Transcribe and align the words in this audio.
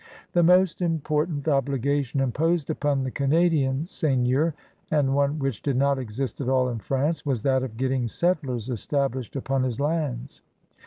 The 0.33 0.41
most 0.41 0.79
impor 0.79 1.27
tant 1.27 1.47
obligation 1.47 2.21
imposed 2.21 2.71
upon 2.71 3.03
the 3.03 3.11
Canadian 3.11 3.83
seign 3.85 4.25
eur, 4.27 4.55
and 4.89 5.13
one 5.13 5.37
which 5.37 5.61
did 5.61 5.77
not 5.77 5.99
exist 5.99 6.41
at 6.41 6.49
all 6.49 6.69
in 6.69 6.79
France, 6.79 7.23
was 7.23 7.43
that 7.43 7.61
of 7.61 7.77
getting 7.77 8.07
settlers 8.07 8.67
established 8.67 9.35
upon 9.35 9.61
his 9.61 9.79
lands. 9.79 10.41